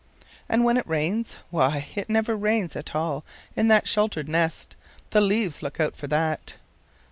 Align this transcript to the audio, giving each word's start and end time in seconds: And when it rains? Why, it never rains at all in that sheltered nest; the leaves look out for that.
And 0.49 0.63
when 0.65 0.77
it 0.77 0.87
rains? 0.87 1.37
Why, 1.51 1.85
it 1.95 2.09
never 2.09 2.35
rains 2.35 2.75
at 2.75 2.95
all 2.95 3.23
in 3.55 3.67
that 3.67 3.87
sheltered 3.87 4.27
nest; 4.27 4.75
the 5.11 5.21
leaves 5.21 5.61
look 5.61 5.79
out 5.79 5.95
for 5.95 6.07
that. 6.07 6.55